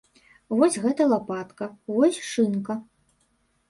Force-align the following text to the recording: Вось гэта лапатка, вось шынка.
Вось 0.59 0.77
гэта 0.85 1.07
лапатка, 1.13 1.71
вось 1.95 2.19
шынка. 2.33 2.83